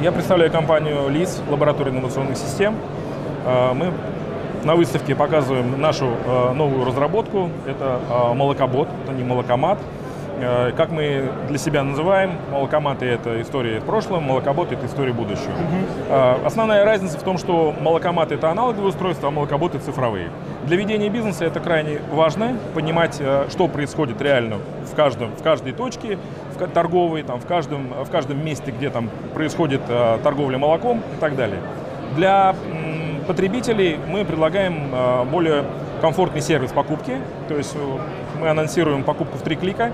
[0.00, 2.76] Я представляю компанию ЛИС, лаборатория инновационных систем.
[3.44, 3.92] Э, мы
[4.62, 7.50] на выставке показываем нашу э, новую разработку.
[7.66, 9.78] Это э, молокобот, это не молокомат.
[10.40, 15.50] Э, как мы для себя называем, молокоматы– это история прошлого, молокобот– это история будущего.
[15.50, 16.46] Угу.
[16.46, 20.30] Основная разница в том, что молокоматы– это аналоговые устройства, а молокоботы– цифровые.
[20.64, 24.58] Для ведения бизнеса это крайне важно, понимать, э, что происходит реально
[24.90, 26.18] в, каждом, в каждой точке
[26.54, 29.80] в торговой, там, в, каждом, в каждом месте, где там происходит
[30.22, 31.60] торговля молоком и так далее.
[32.16, 32.54] Для
[33.26, 34.90] потребителей мы предлагаем
[35.30, 35.64] более
[36.00, 37.18] комфортный сервис покупки,
[37.48, 37.76] то есть
[38.40, 39.92] мы анонсируем покупку в три клика,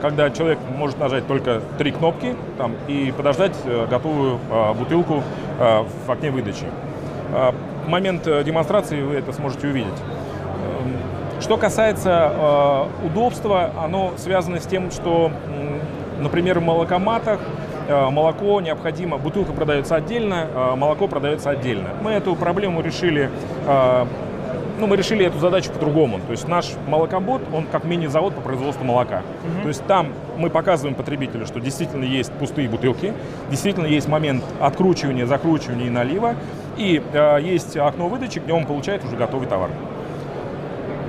[0.00, 5.22] когда человек может нажать только три кнопки там, и подождать э, готовую э, бутылку
[5.58, 6.66] в окне выдачи.
[7.30, 9.86] В момент демонстрации вы это сможете увидеть.
[9.86, 15.30] Эм, что касается удобства, оно связано с тем, что,
[16.18, 17.38] например, в молокоматах
[17.88, 21.90] молоко необходимо, бутылка продается отдельно, молоко продается отдельно.
[22.02, 23.30] Мы эту проблему решили
[24.78, 26.20] ну, мы решили эту задачу по-другому.
[26.26, 29.22] То есть наш молокобот, он как мини-завод по производству молока.
[29.44, 29.62] Угу.
[29.62, 33.12] То есть там мы показываем потребителю, что действительно есть пустые бутылки,
[33.50, 36.34] действительно есть момент откручивания, закручивания и налива,
[36.76, 39.70] и э, есть окно выдачи, где он получает уже готовый товар.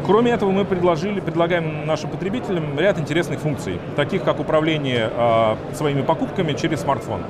[0.06, 6.04] Кроме этого, мы предложили, предлагаем нашим потребителям ряд интересных функций, таких как управление э, своими
[6.04, 7.22] покупками через смартфон.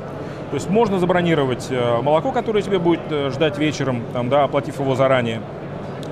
[0.52, 4.78] То есть можно забронировать э, молоко, которое тебе будет э, ждать вечером, там, да, оплатив
[4.80, 5.42] его заранее.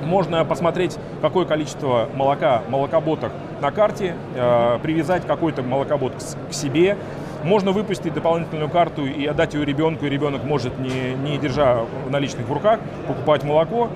[0.06, 6.14] Можно посмотреть, какое количество молока в молокоботах на карте, э, привязать какой-то молокобот
[6.50, 6.98] к, себе.
[7.44, 12.48] Можно выпустить дополнительную карту и отдать ее ребенку, и ребенок может, не, не держа наличных
[12.48, 13.90] в руках, покупать молоко.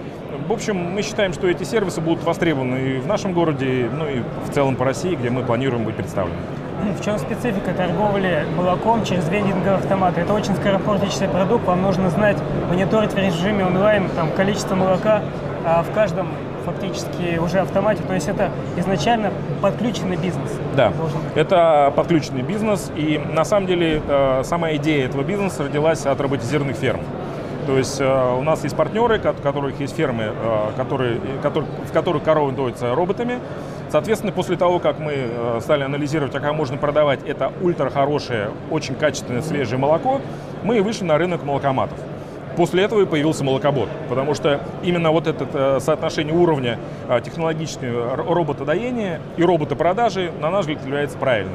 [0.48, 4.20] В общем, мы считаем, что эти сервисы будут востребованы и в нашем городе, ну и
[4.46, 6.36] в целом по России, где мы планируем быть представлены.
[7.00, 10.22] В чем специфика торговли молоком через вендинговые автоматы?
[10.22, 12.38] Это очень скоропортящийся продукт, вам нужно знать,
[12.70, 15.24] мониторить в режиме онлайн там, количество молока,
[15.84, 16.28] в каждом
[16.68, 18.04] фактически уже автомате.
[18.06, 20.52] То есть это изначально подключенный бизнес.
[20.76, 20.92] Да,
[21.36, 22.92] это подключенный бизнес.
[22.96, 27.02] И на самом деле э, сама идея этого бизнеса родилась от роботизированных ферм.
[27.66, 31.94] То есть э, у нас есть партнеры, у которых есть фермы, э, которые, которые, в
[31.94, 33.40] которых коровы доятся роботами.
[33.90, 35.30] Соответственно, после того, как мы
[35.62, 40.20] стали анализировать, а как можно продавать это ультра хорошее, очень качественное свежее молоко,
[40.64, 41.98] мы вышли на рынок молокоматов.
[42.58, 48.16] После этого и появился молокобот, потому что именно вот это э, соотношение уровня э, технологичного
[48.16, 51.54] роботодоения и роботопродажи, на наш взгляд, является правильным.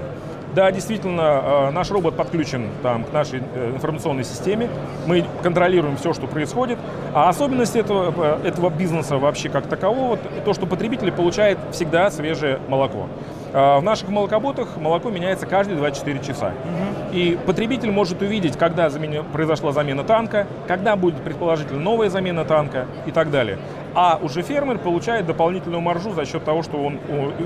[0.55, 4.71] Да, действительно, э, наш робот подключен там, к нашей информационной системе.
[5.07, 6.79] Мы контролируем все, что происходит.
[7.13, 13.09] А особенность этого, этого бизнеса вообще как такового, то, что потребитель получает всегда свежее молоко.
[13.53, 16.49] В наших молокоботах молоко меняется каждые 24 часа.
[16.49, 17.17] Угу.
[17.17, 22.87] И потребитель может увидеть, когда замена, произошла замена танка, когда будет предположительно новая замена танка
[23.07, 23.59] и так далее.
[23.95, 26.99] А уже фермер получает дополнительную маржу за счет того, что он,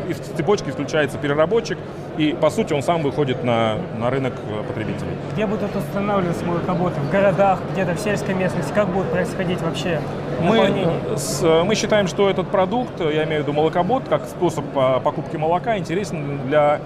[0.08, 1.78] из цепочки исключается переработчик,
[2.16, 5.10] и по сути он сам выходит на, на рынок э, потребителей.
[5.32, 7.00] Где будут устанавливаться молокоботы?
[7.00, 8.72] В городах, где-то в сельской местности?
[8.72, 10.00] Как будет происходить вообще
[10.40, 14.24] мы, э, с, э, мы считаем, что этот продукт, я имею в виду молокобот, как
[14.24, 14.64] способ
[15.02, 16.80] покупки молока, интересен для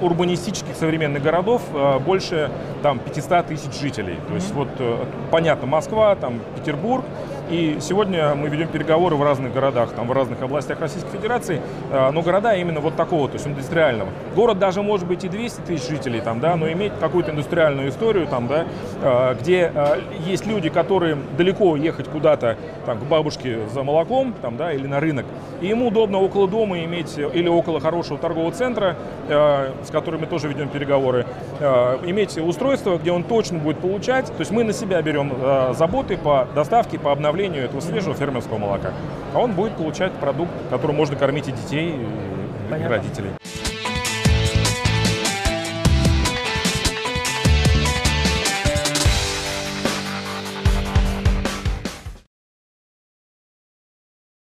[0.00, 1.62] урбанистических современных городов
[2.04, 2.50] больше
[2.82, 4.16] там, 500 тысяч жителей.
[4.26, 4.68] То есть вот
[5.30, 7.04] понятно, Москва, там, Петербург,
[7.50, 11.60] и сегодня мы ведем переговоры в разных городах, там, в разных областях Российской Федерации,
[11.92, 14.10] э, но города именно вот такого, то есть индустриального.
[14.34, 18.26] Город даже может быть и 200 тысяч жителей, там, да, но иметь какую-то индустриальную историю,
[18.26, 18.66] там, да,
[19.00, 24.56] э, где э, есть люди, которые далеко ехать куда-то там, к бабушке за молоком там,
[24.56, 25.26] да, или на рынок,
[25.60, 28.96] и ему удобно около дома иметь или около хорошего торгового центра,
[29.28, 31.26] с которым мы тоже ведем переговоры,
[32.04, 34.26] иметь устройство, где он точно будет получать.
[34.26, 35.32] То есть мы на себя берем
[35.74, 38.92] заботы по доставке, по обновлению изготовлению этого свежего фермерского молока.
[39.34, 42.96] А он будет получать продукт, которым можно кормить и детей, и Понятно.
[42.96, 43.30] родителей.